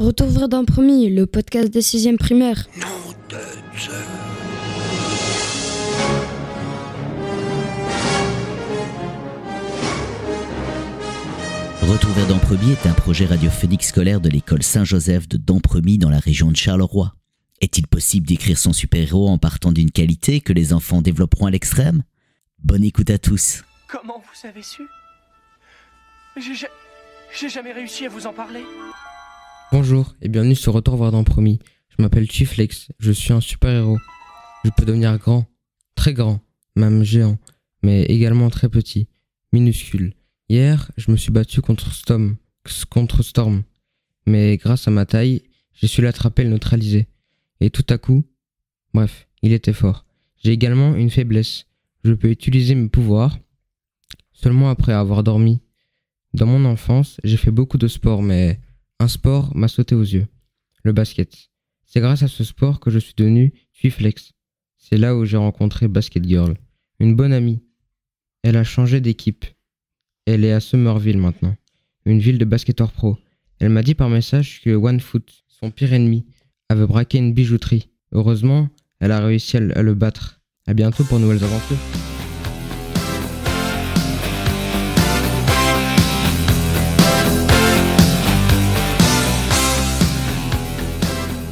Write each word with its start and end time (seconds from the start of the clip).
Retour 0.00 0.28
Promis, 0.66 1.10
le 1.10 1.26
podcast 1.26 1.68
des 1.68 1.82
6 1.82 2.16
primaires. 2.18 2.66
Nom 2.80 3.12
de 3.28 3.36
Dieu. 3.78 3.92
Retour 11.82 12.10
vers 12.12 12.26
Dampremy 12.28 12.72
est 12.72 12.86
un 12.86 12.92
projet 12.92 13.26
radiophonique 13.26 13.82
scolaire 13.82 14.20
de 14.20 14.28
l'école 14.28 14.62
Saint-Joseph 14.62 15.28
de 15.28 15.36
Dampremy 15.36 15.98
dans 15.98 16.10
la 16.10 16.18
région 16.18 16.50
de 16.50 16.56
Charleroi. 16.56 17.14
Est-il 17.60 17.86
possible 17.86 18.26
d'écrire 18.26 18.58
son 18.58 18.72
super-héros 18.72 19.28
en 19.28 19.38
partant 19.38 19.72
d'une 19.72 19.90
qualité 19.90 20.40
que 20.40 20.52
les 20.52 20.72
enfants 20.72 21.02
développeront 21.02 21.46
à 21.46 21.50
l'extrême? 21.50 22.04
Bonne 22.62 22.84
écoute 22.84 23.10
à 23.10 23.18
tous. 23.18 23.64
Comment 23.88 24.18
vous 24.22 24.48
avez 24.48 24.62
su? 24.62 24.82
J'ai 26.36 26.54
ja- 26.54 26.68
j'ai 27.38 27.48
jamais 27.48 27.72
réussi 27.72 28.06
à 28.06 28.08
vous 28.08 28.26
en 28.26 28.32
parler. 28.32 28.62
Bonjour 29.72 30.16
et 30.20 30.28
bienvenue 30.28 30.56
sur 30.56 30.72
Retour 30.72 30.96
voir 30.96 31.12
dans 31.12 31.22
Promis. 31.22 31.60
Je 31.90 32.02
m'appelle 32.02 32.28
Chiflex, 32.28 32.88
je 32.98 33.12
suis 33.12 33.32
un 33.32 33.40
super-héros. 33.40 33.98
Je 34.64 34.70
peux 34.76 34.84
devenir 34.84 35.16
grand, 35.16 35.46
très 35.94 36.12
grand, 36.12 36.40
même 36.74 37.04
géant, 37.04 37.38
mais 37.84 38.02
également 38.02 38.50
très 38.50 38.68
petit, 38.68 39.06
minuscule. 39.52 40.14
Hier, 40.48 40.90
je 40.96 41.12
me 41.12 41.16
suis 41.16 41.30
battu 41.30 41.60
contre 41.60 41.92
Storm, 41.92 42.34
contre 42.88 43.22
Storm. 43.22 43.62
Mais 44.26 44.56
grâce 44.56 44.88
à 44.88 44.90
ma 44.90 45.06
taille, 45.06 45.42
j'ai 45.72 45.86
su 45.86 46.02
l'attraper 46.02 46.42
et 46.42 46.46
le 46.46 46.50
neutraliser. 46.50 47.06
Et 47.60 47.70
tout 47.70 47.86
à 47.90 47.96
coup, 47.96 48.24
bref, 48.92 49.28
il 49.42 49.52
était 49.52 49.72
fort. 49.72 50.04
J'ai 50.42 50.50
également 50.50 50.96
une 50.96 51.10
faiblesse. 51.10 51.66
Je 52.02 52.14
peux 52.14 52.30
utiliser 52.30 52.74
mes 52.74 52.88
pouvoirs 52.88 53.38
seulement 54.32 54.68
après 54.68 54.94
avoir 54.94 55.22
dormi. 55.22 55.60
Dans 56.34 56.46
mon 56.46 56.64
enfance, 56.64 57.20
j'ai 57.22 57.36
fait 57.36 57.52
beaucoup 57.52 57.78
de 57.78 57.86
sport, 57.86 58.20
mais 58.20 58.58
un 59.00 59.08
sport 59.08 59.56
m'a 59.56 59.66
sauté 59.66 59.94
aux 59.94 60.02
yeux. 60.02 60.26
Le 60.84 60.92
basket. 60.92 61.34
C'est 61.86 62.00
grâce 62.00 62.22
à 62.22 62.28
ce 62.28 62.44
sport 62.44 62.78
que 62.80 62.90
je 62.90 62.98
suis 62.98 63.14
devenu 63.16 63.52
Twiflex. 63.78 64.32
C'est 64.78 64.98
là 64.98 65.16
où 65.16 65.24
j'ai 65.24 65.36
rencontré 65.36 65.88
Basket 65.88 66.24
Girl, 66.26 66.54
une 67.00 67.16
bonne 67.16 67.32
amie. 67.32 67.62
Elle 68.42 68.56
a 68.56 68.64
changé 68.64 69.00
d'équipe. 69.00 69.44
Elle 70.26 70.44
est 70.44 70.52
à 70.52 70.60
Somerville 70.60 71.18
maintenant, 71.18 71.56
une 72.04 72.20
ville 72.20 72.38
de 72.38 72.44
basketteurs 72.44 72.92
pro. 72.92 73.16
Elle 73.58 73.70
m'a 73.70 73.82
dit 73.82 73.94
par 73.94 74.08
message 74.08 74.60
que 74.62 74.70
OneFoot, 74.70 75.28
son 75.48 75.70
pire 75.70 75.92
ennemi, 75.92 76.24
avait 76.68 76.86
braqué 76.86 77.18
une 77.18 77.32
bijouterie. 77.34 77.88
Heureusement, 78.12 78.68
elle 79.00 79.12
a 79.12 79.20
réussi 79.24 79.56
à 79.56 79.60
le- 79.60 79.94
battre. 79.94 80.40
À 80.66 80.74
bientôt 80.74 81.04
pour 81.04 81.18
nouvelles 81.18 81.42
aventures. 81.42 81.78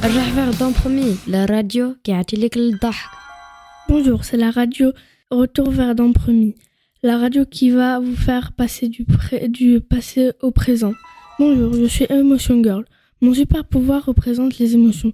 رجع 0.04 0.34
Verdun 0.34 0.72
Promis, 0.72 1.16
la 1.26 1.46
radio 1.46 1.94
qui 2.04 2.12
a 2.12 2.22
لك 2.38 2.56
الضحك. 2.56 3.10
Bonjour, 3.88 4.24
c'est 4.24 4.36
la 4.36 4.50
radio 4.50 4.92
Retour 5.30 5.70
Verdun 5.70 6.12
Promis, 6.12 6.54
la 7.02 7.18
radio 7.18 7.44
qui 7.44 7.70
va 7.70 7.98
vous 8.00 8.16
faire 8.16 8.52
passer 8.52 8.88
du, 8.88 9.04
pré- 9.04 9.48
du 9.48 9.80
passé 9.80 10.32
au 10.42 10.50
présent. 10.50 10.94
Bonjour, 11.38 11.74
je 11.74 11.86
suis 11.86 12.06
Emotion 12.08 12.62
Girl. 12.62 12.84
Mon 13.20 13.34
super 13.34 13.64
pouvoir 13.64 14.04
représente 14.06 14.58
les 14.58 14.74
émotions. 14.74 15.12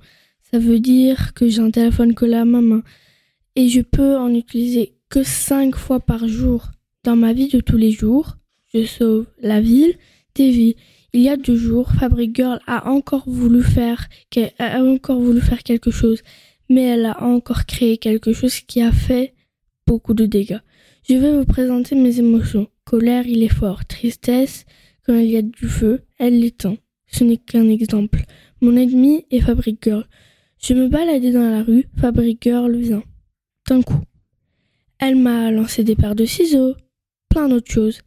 Ça 0.51 0.59
veut 0.59 0.81
dire 0.81 1.33
que 1.35 1.49
j'ai 1.49 1.61
un 1.69 1.71
téléphone 1.71 2.15
collé 2.15 2.35
à 2.35 2.45
ma 2.45 2.61
main 2.61 2.83
et 3.57 3.69
je 3.69 3.81
peux 3.81 4.17
en 4.17 4.33
utiliser 4.35 4.87
que 5.09 5.23
5 5.23 5.75
fois 5.77 6.01
par 6.01 6.29
jour. 6.29 6.61
Dans 7.05 7.17
ma 7.17 7.33
vie 7.33 7.49
de 7.49 7.61
tous 7.61 7.77
les 7.85 7.93
jours, 7.93 8.37
je 8.75 8.85
sauve 8.85 9.27
la 9.41 9.61
ville 9.61 9.95
des 10.35 10.51
vies. 10.51 10.77
il 11.16 11.22
y 11.22 11.30
a 11.30 11.38
deux 11.38 11.56
jours, 11.56 11.92
Fabric 11.98 12.36
Girl 12.36 12.60
a 12.68 12.90
encore 12.90 13.24
voulu 13.26 13.64
faire, 13.64 14.10
voulu 15.08 15.42
faire 15.42 15.64
quelque 15.64 15.90
chose 15.90 16.22
mais 16.70 16.82
elle 16.82 17.06
a 17.06 17.24
encore 17.24 17.66
créé 17.66 17.98
quelque 17.98 18.34
chose 18.34 18.60
qui 18.60 18.82
a 18.82 18.92
fait 18.92 19.34
beaucoup 19.88 20.14
de 20.14 20.26
dégâts. 20.26 20.60
Je 21.08 21.16
vais 21.16 21.38
vous 21.38 21.46
présenter 21.46 21.96
mes 21.96 22.20
émotions. 22.20 22.68
Colère, 22.84 23.28
il 23.28 23.44
est 23.44 23.54
fort. 23.54 23.86
Tristesse, 23.86 24.66
quand 25.06 25.18
il 25.18 25.30
y 25.30 25.38
a 25.38 25.42
du 25.42 25.68
feu, 25.68 26.02
elle 26.18 26.40
l'éteint. 26.40 26.78
Ce 27.08 27.24
n'est 27.24 27.38
qu'un 27.38 27.70
exemple. 27.70 28.24
Mon 28.62 28.76
ennemi 28.76 29.26
est 29.30 29.42
Fabric 29.42 29.84
Girl. 29.84 30.06
Je 30.60 30.74
me 30.74 30.88
baladais 30.88 31.32
dans 31.32 31.50
la 31.50 31.64
rue, 31.64 31.86
Fabric 31.98 32.40
Girl 32.42 32.76
vient. 32.76 33.04
D'un 33.68 33.82
coup. 33.82 34.02
Elle 34.98 35.16
m'a 35.16 35.52
lancé 35.52 35.84
des 35.84 35.96
paires 35.96 36.16
de 36.16 36.26
ciseaux, 36.26 36.76
plein 37.30 37.50
d'autres 37.50 37.72
choses, 37.72 38.00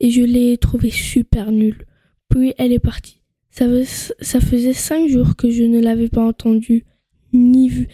et 0.00 0.10
je 0.10 0.22
l'ai 0.22 0.56
trouvée 0.56 0.90
super 0.90 1.52
nulle. 1.52 1.84
Puis 2.30 2.54
elle 2.58 2.72
est 2.72 2.78
partie. 2.78 3.20
Ça, 3.50 3.66
fais- 3.66 4.14
ça 4.20 4.40
faisait 4.40 4.72
cinq 4.72 5.08
jours 5.08 5.36
que 5.36 5.50
je 5.50 5.64
ne 5.64 5.80
l'avais 5.80 6.08
pas 6.08 6.24
entendue 6.24 6.84
ni 7.32 7.68
vu. 7.68 7.88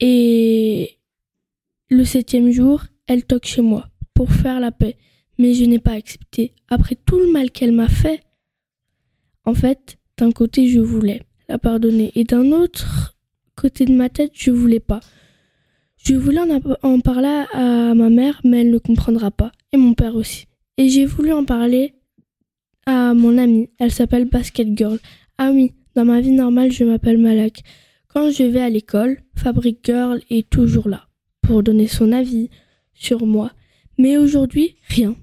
Et 0.00 0.98
le 1.90 2.04
septième 2.04 2.50
jour, 2.50 2.84
elle 3.06 3.24
toque 3.24 3.46
chez 3.46 3.62
moi 3.62 3.88
pour 4.14 4.32
faire 4.32 4.60
la 4.60 4.72
paix. 4.72 4.96
Mais 5.38 5.54
je 5.54 5.64
n'ai 5.64 5.78
pas 5.78 5.92
accepté. 5.92 6.54
Après 6.68 6.94
tout 6.96 7.18
le 7.18 7.30
mal 7.30 7.50
qu'elle 7.50 7.72
m'a 7.72 7.88
fait, 7.88 8.20
en 9.44 9.54
fait, 9.54 9.98
d'un 10.16 10.30
côté, 10.32 10.68
je 10.68 10.80
voulais 10.80 11.22
la 11.48 11.58
pardonner. 11.58 12.12
Et 12.14 12.24
d'un 12.24 12.50
autre 12.52 13.16
côté 13.56 13.84
de 13.84 13.92
ma 13.92 14.08
tête, 14.08 14.32
je 14.34 14.50
voulais 14.50 14.80
pas. 14.80 15.00
Je 15.96 16.14
voulais 16.14 16.40
en, 16.40 16.60
en 16.82 17.00
parler 17.00 17.44
à 17.52 17.94
ma 17.94 18.10
mère, 18.10 18.40
mais 18.44 18.60
elle 18.60 18.70
ne 18.70 18.78
comprendra 18.78 19.30
pas. 19.30 19.52
Et 19.72 19.76
mon 19.76 19.94
père 19.94 20.14
aussi. 20.16 20.46
Et 20.76 20.88
j'ai 20.88 21.04
voulu 21.04 21.32
en 21.32 21.44
parler 21.44 21.94
à 22.86 23.14
mon 23.14 23.38
amie. 23.38 23.70
Elle 23.78 23.92
s'appelle 23.92 24.26
Basket 24.26 24.76
Girl. 24.76 24.98
Ah 25.38 25.50
oui, 25.52 25.72
dans 25.94 26.04
ma 26.04 26.20
vie 26.20 26.32
normale, 26.32 26.72
je 26.72 26.84
m'appelle 26.84 27.18
Malak. 27.18 27.62
Quand 28.08 28.30
je 28.30 28.44
vais 28.44 28.60
à 28.60 28.70
l'école, 28.70 29.18
Fabric 29.36 29.78
Girl 29.84 30.20
est 30.30 30.48
toujours 30.48 30.88
là 30.88 31.08
pour 31.42 31.62
donner 31.62 31.88
son 31.88 32.12
avis 32.12 32.48
sur 32.94 33.26
moi. 33.26 33.52
Mais 33.98 34.16
aujourd'hui, 34.16 34.76
rien. 34.88 35.16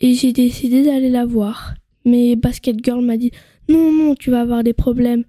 Et 0.00 0.14
j'ai 0.14 0.32
décidé 0.32 0.82
d'aller 0.82 1.10
la 1.10 1.24
voir. 1.26 1.74
Mais 2.04 2.36
Basket 2.36 2.84
Girl 2.84 3.04
m'a 3.04 3.16
dit 3.16 3.30
Non, 3.68 3.92
non, 3.92 4.14
tu 4.14 4.30
vas 4.30 4.42
avoir 4.42 4.62
des 4.62 4.74
problèmes. 4.74 5.24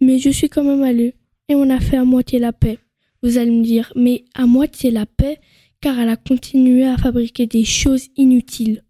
Mais 0.00 0.18
je 0.18 0.30
suis 0.30 0.48
quand 0.48 0.64
même 0.64 0.82
allée. 0.82 1.14
Et 1.48 1.54
on 1.54 1.70
a 1.70 1.80
fait 1.80 1.96
à 1.96 2.04
moitié 2.04 2.38
la 2.38 2.52
paix. 2.52 2.78
Vous 3.22 3.38
allez 3.38 3.50
me 3.50 3.62
dire 3.62 3.92
Mais 3.96 4.24
à 4.34 4.46
moitié 4.46 4.90
la 4.90 5.06
paix? 5.06 5.38
Car 5.80 5.98
elle 5.98 6.08
a 6.08 6.16
continué 6.16 6.84
à 6.84 6.96
fabriquer 6.96 7.46
des 7.46 7.64
choses 7.64 8.08
inutiles 8.16 8.82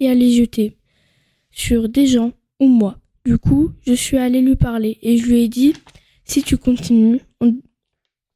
et 0.00 0.08
à 0.08 0.14
les 0.14 0.32
jeter 0.32 0.76
sur 1.52 1.88
des 1.88 2.06
gens 2.06 2.32
ou 2.60 2.66
moi. 2.68 2.96
Du 3.24 3.38
coup, 3.38 3.70
je 3.86 3.92
suis 3.92 4.16
allée 4.18 4.40
lui 4.40 4.56
parler 4.56 4.98
et 5.02 5.16
je 5.18 5.26
lui 5.26 5.42
ai 5.42 5.48
dit 5.48 5.74
si 6.24 6.42
tu 6.42 6.56
continues, 6.56 7.20
on- 7.40 7.54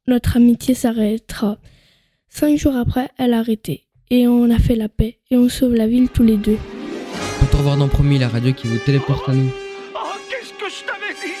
notre 0.07 0.37
amitié 0.37 0.73
s'arrêtera. 0.73 1.57
Cinq 2.29 2.57
jours 2.57 2.75
après, 2.75 3.09
elle 3.17 3.33
a 3.33 3.39
arrêté. 3.39 3.83
Et 4.09 4.27
on 4.27 4.49
a 4.49 4.59
fait 4.59 4.75
la 4.75 4.87
paix. 4.87 5.19
Et 5.31 5.35
on 5.37 5.49
sauve 5.49 5.73
la 5.75 5.87
ville 5.87 6.07
tous 6.09 6.23
les 6.23 6.37
deux. 6.37 6.57
Retour 7.41 7.61
voir 7.61 7.75
dans 7.77 7.89
Promis, 7.89 8.17
la 8.19 8.29
radio 8.29 8.53
qui 8.53 8.67
vous 8.67 8.77
téléporte 8.77 9.27
à 9.27 9.33
nous. 9.33 9.49
Oh, 9.95 9.97
qu'est-ce 10.29 10.53
que 10.53 10.69
je 10.69 10.85
t'avais 10.85 11.13
dit? 11.13 11.33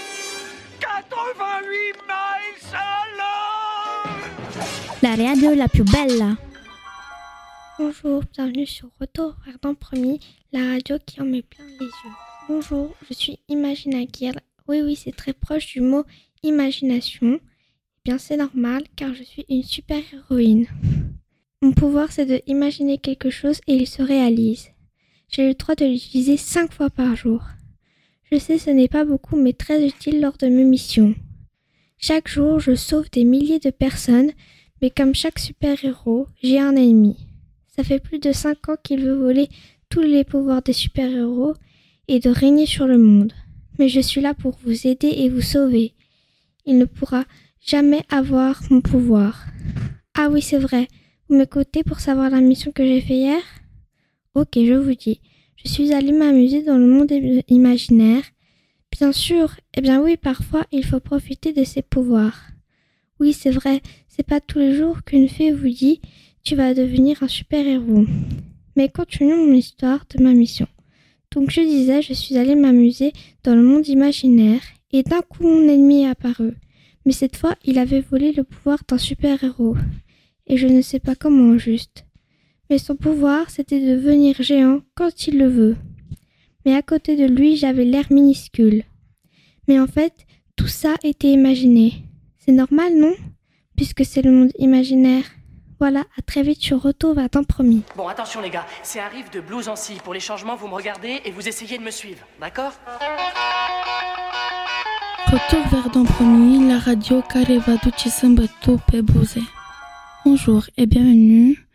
88 0.81 1.93
miles 2.07 2.73
à 2.73 3.05
l'heure 3.17 4.17
La 5.01 5.15
radio 5.29 5.53
la 5.55 5.67
plus 5.69 5.83
belle. 5.83 6.35
Bonjour, 7.79 8.23
bienvenue 8.33 8.65
sur 8.65 8.89
Retour 8.99 9.35
vers 9.45 9.59
dans 9.61 9.75
Premier, 9.75 10.19
la 10.51 10.71
radio 10.71 10.97
qui 11.05 11.21
en 11.21 11.25
met 11.25 11.43
plein 11.43 11.63
les 11.79 11.85
yeux. 11.85 12.15
Bonjour, 12.49 12.95
je 13.07 13.13
suis 13.13 13.39
Imagina 13.49 13.99
Girl. 14.11 14.39
Oui, 14.67 14.81
oui, 14.81 14.95
c'est 14.95 15.15
très 15.15 15.33
proche 15.33 15.73
du 15.73 15.81
mot 15.81 16.03
imagination. 16.41 17.39
Eh 17.39 17.99
bien, 18.03 18.17
c'est 18.17 18.37
normal 18.37 18.81
car 18.95 19.13
je 19.13 19.21
suis 19.21 19.45
une 19.47 19.61
super 19.61 20.01
héroïne. 20.11 20.65
Mon 21.61 21.71
pouvoir, 21.71 22.11
c'est 22.11 22.25
de 22.25 22.41
imaginer 22.47 22.97
quelque 22.97 23.29
chose 23.29 23.61
et 23.67 23.75
il 23.75 23.85
se 23.85 24.01
réalise. 24.01 24.69
J'ai 25.29 25.47
le 25.47 25.53
droit 25.53 25.75
de 25.75 25.85
l'utiliser 25.85 26.37
5 26.37 26.73
fois 26.73 26.89
par 26.89 27.15
jour. 27.15 27.43
Je 28.31 28.39
sais, 28.39 28.57
ce 28.57 28.71
n'est 28.71 28.87
pas 28.87 29.05
beaucoup, 29.05 29.35
mais 29.35 29.53
très 29.53 29.85
utile 29.85 30.19
lors 30.19 30.37
de 30.37 30.47
mes 30.47 30.63
missions. 30.63 31.13
Chaque 31.99 32.27
jour, 32.27 32.59
je 32.59 32.73
sauve 32.73 33.11
des 33.11 33.23
milliers 33.23 33.59
de 33.59 33.69
personnes, 33.69 34.31
mais 34.81 34.89
comme 34.89 35.13
chaque 35.13 35.37
super-héros, 35.37 36.25
j'ai 36.41 36.59
un 36.59 36.75
ennemi. 36.75 37.26
Ça 37.77 37.83
fait 37.83 37.99
plus 37.99 38.19
de 38.19 38.31
5 38.31 38.69
ans 38.69 38.75
qu'il 38.83 39.01
veut 39.03 39.13
voler 39.15 39.49
tous 39.89 40.01
les 40.01 40.23
pouvoirs 40.23 40.61
des 40.61 40.73
super-héros 40.73 41.53
et 42.07 42.19
de 42.19 42.29
régner 42.29 42.65
sur 42.65 42.87
le 42.87 42.97
monde. 42.97 43.33
Mais 43.79 43.89
je 43.89 43.99
suis 44.01 44.21
là 44.21 44.33
pour 44.33 44.57
vous 44.65 44.87
aider 44.87 45.07
et 45.09 45.29
vous 45.29 45.41
sauver. 45.41 45.93
Il 46.65 46.77
ne 46.79 46.85
pourra 46.85 47.25
jamais 47.63 48.01
avoir 48.09 48.61
mon 48.69 48.81
pouvoir. 48.81 49.45
Ah 50.15 50.29
oui, 50.31 50.41
c'est 50.41 50.57
vrai. 50.57 50.87
Vous 51.29 51.37
m'écoutez 51.37 51.83
pour 51.83 51.99
savoir 51.99 52.29
la 52.29 52.41
mission 52.41 52.71
que 52.71 52.85
j'ai 52.85 53.01
fait 53.01 53.15
hier? 53.17 53.41
Ok, 54.33 54.53
je 54.55 54.73
vous 54.73 54.95
dis. 54.95 55.21
Je 55.63 55.69
suis 55.69 55.93
allée 55.93 56.11
m'amuser 56.11 56.63
dans 56.63 56.77
le 56.77 56.87
monde 56.87 57.11
im- 57.11 57.41
imaginaire. 57.47 58.23
Bien 58.91 59.11
sûr, 59.11 59.55
eh 59.75 59.81
bien 59.81 60.01
oui, 60.01 60.17
parfois 60.17 60.65
il 60.71 60.83
faut 60.85 60.99
profiter 60.99 61.53
de 61.53 61.63
ses 61.63 61.81
pouvoirs. 61.83 62.47
Oui, 63.19 63.33
c'est 63.33 63.51
vrai, 63.51 63.81
c'est 64.07 64.25
pas 64.25 64.39
tous 64.39 64.59
les 64.59 64.75
jours 64.75 65.03
qu'une 65.03 65.27
fée 65.27 65.51
vous 65.51 65.69
dit 65.69 66.01
tu 66.47 66.55
vas 66.55 66.73
devenir 66.73 67.21
un 67.23 67.27
super-héros. 67.27 68.05
Mais 68.77 68.87
continuons 68.87 69.47
mon 69.47 69.53
histoire 69.53 70.05
de 70.09 70.23
ma 70.23 70.31
mission. 70.31 70.65
Donc 71.31 71.51
je 71.51 71.59
disais, 71.59 72.01
je 72.01 72.13
suis 72.13 72.37
allée 72.37 72.55
m'amuser 72.55 73.11
dans 73.43 73.53
le 73.53 73.61
monde 73.61 73.85
imaginaire 73.89 74.61
et 74.93 75.03
d'un 75.03 75.19
coup 75.19 75.43
mon 75.43 75.67
ennemi 75.67 76.03
est 76.03 76.09
apparu. 76.09 76.53
Mais 77.05 77.11
cette 77.11 77.35
fois, 77.35 77.55
il 77.65 77.77
avait 77.77 77.99
volé 77.99 78.31
le 78.31 78.45
pouvoir 78.45 78.79
d'un 78.87 78.97
super-héros. 78.97 79.75
Et 80.45 80.55
je 80.55 80.67
ne 80.67 80.81
sais 80.81 81.01
pas 81.01 81.15
comment 81.15 81.57
juste. 81.57 82.05
Mais 82.69 82.77
son 82.77 82.95
pouvoir, 82.95 83.49
c'était 83.49 83.81
de 83.81 83.97
devenir 83.97 84.41
géant 84.41 84.79
quand 84.95 85.27
il 85.27 85.39
le 85.39 85.49
veut. 85.49 85.75
Mais 86.65 86.75
à 86.75 86.81
côté 86.81 87.17
de 87.17 87.25
lui, 87.25 87.57
j'avais 87.57 87.83
l'air 87.83 88.05
minuscule. 88.09 88.83
Mais 89.67 89.81
en 89.81 89.87
fait, 89.87 90.13
tout 90.55 90.69
ça 90.69 90.95
était 91.03 91.33
imaginé. 91.33 92.05
C'est 92.37 92.53
normal, 92.53 92.97
non? 92.97 93.15
Puisque 93.75 94.05
c'est 94.05 94.21
le 94.21 94.31
monde 94.31 94.53
imaginaire. 94.57 95.25
Voilà, 95.79 96.05
à 96.17 96.23
très 96.23 96.41
vite 96.41 96.59
sur 96.59 96.81
Retour 96.81 97.13
vers 97.13 97.29
temps 97.29 97.43
promis. 97.43 97.83
Bon, 97.95 98.07
attention 98.07 98.41
les 98.41 98.49
gars, 98.49 98.65
c'est 98.81 98.99
un 98.99 99.07
riff 99.09 99.29
de 99.29 99.41
blues 99.41 99.67
en 99.69 99.75
si. 99.75 99.93
Pour 100.03 100.15
les 100.15 100.19
changements, 100.19 100.55
vous 100.55 100.67
me 100.67 100.73
regardez 100.73 101.21
et 101.23 101.29
vous 101.29 101.47
essayez 101.47 101.77
de 101.77 101.83
me 101.83 101.91
suivre, 101.91 102.25
d'accord? 102.41 102.71
Retour 105.27 105.67
vers 105.67 105.91
dans 105.91 106.03
promis, 106.03 106.67
la 106.67 106.79
radio 106.79 107.21
Karevadu 107.21 107.91
Chisambato 107.95 108.79
Pebose. 108.87 109.37
Bonjour 110.25 110.65
et 110.77 110.87
bienvenue 110.87 111.67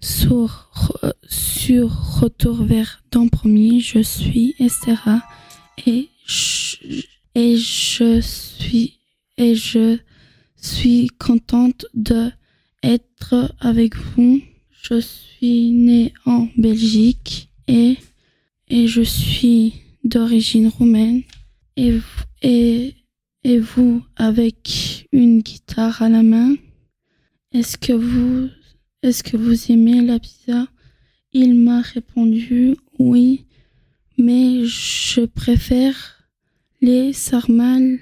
sur, 0.00 0.72
euh, 1.04 1.12
sur 1.28 1.90
Retour 2.20 2.64
vers 2.64 3.04
dans 3.12 3.28
promis. 3.28 3.80
Je 3.80 4.00
suis 4.00 4.56
Estera 4.58 5.22
et 5.86 6.08
je, 6.26 7.04
et 7.36 7.56
je 7.56 8.20
suis 8.20 8.98
et 9.36 9.54
je 9.54 9.98
suis 10.56 11.08
contente 11.18 11.86
de 11.94 12.32
être 12.84 13.54
avec 13.60 13.96
vous. 13.96 14.40
Je 14.82 15.00
suis 15.00 15.70
née 15.70 16.12
en 16.26 16.48
Belgique 16.56 17.48
et, 17.66 17.96
je 18.68 19.02
suis 19.02 19.74
d'origine 20.04 20.68
roumaine. 20.68 21.22
Et 21.76 23.58
vous, 23.58 24.02
avec 24.16 25.08
une 25.12 25.40
guitare 25.40 26.02
à 26.02 26.08
la 26.08 26.22
main, 26.22 26.54
est-ce 27.52 27.76
que 27.78 27.92
vous, 27.92 28.48
est-ce 29.02 29.22
que 29.22 29.36
vous 29.36 29.72
aimez 29.72 30.00
la 30.02 30.18
pizza? 30.18 30.66
Il 31.32 31.54
m'a 31.54 31.80
répondu 31.80 32.76
oui, 32.98 33.44
mais 34.18 34.64
je 34.66 35.24
préfère 35.24 36.28
les 36.80 37.12
sarmales. 37.12 37.98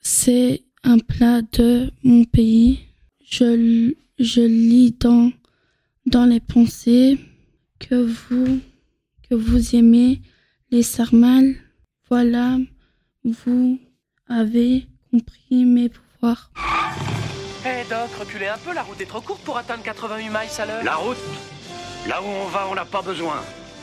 C'est 0.00 0.62
un 0.82 0.98
plat 0.98 1.42
de 1.42 1.90
mon 2.02 2.24
pays. 2.24 2.80
Je, 3.28 3.94
je 4.18 4.40
lis 4.40 4.92
dans, 5.00 5.30
dans 6.06 6.24
les 6.26 6.40
pensées 6.40 7.18
que 7.78 7.94
vous, 7.94 8.60
que 9.28 9.34
vous 9.34 9.74
aimez 9.76 10.20
les 10.70 10.82
sarmales. 10.82 11.54
Voilà, 12.10 12.58
vous 13.24 13.78
avez 14.28 14.86
compris 15.10 15.64
mes 15.64 15.88
pouvoirs. 15.88 16.50
Hé 17.64 17.84
Doc, 17.88 18.10
reculez 18.20 18.46
un 18.48 18.58
peu, 18.58 18.74
la 18.74 18.82
route 18.82 19.00
est 19.00 19.06
trop 19.06 19.22
courte 19.22 19.42
pour 19.42 19.56
atteindre 19.56 19.82
88 19.82 20.28
miles 20.28 20.34
à 20.58 20.66
l'heure. 20.66 20.84
La 20.84 20.96
route 20.96 21.16
Là 22.06 22.20
où 22.22 22.26
on 22.26 22.48
va, 22.48 22.68
on 22.70 22.74
n'a 22.74 22.84
pas 22.84 23.00
besoin 23.00 23.40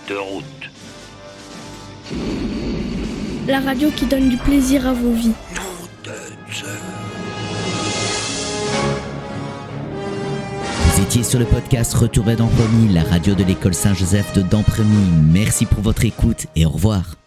de 0.07 0.13
route. 0.13 0.43
La 3.47 3.59
radio 3.59 3.89
qui 3.89 4.05
donne 4.05 4.29
du 4.29 4.37
plaisir 4.37 4.85
à 4.87 4.93
vos 4.93 5.11
vies. 5.11 5.33
Étiez 11.11 11.23
sur 11.23 11.39
le 11.39 11.45
podcast 11.45 11.93
Retour 11.93 12.23
Dampremy, 12.23 12.93
la 12.93 13.03
radio 13.03 13.35
de 13.35 13.43
l'école 13.43 13.73
Saint-Joseph 13.73 14.31
de 14.33 14.41
Dampremy. 14.43 15.09
Merci 15.29 15.65
pour 15.65 15.81
votre 15.81 16.05
écoute 16.05 16.47
et 16.55 16.65
au 16.65 16.69
revoir. 16.69 17.20